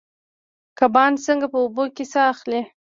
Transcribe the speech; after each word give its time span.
کبان 0.79 1.11
څنګه 1.25 1.45
په 1.53 1.57
اوبو 1.63 1.83
کې 1.95 2.05
ساه 2.13 2.27
اخلي؟ 2.33 2.61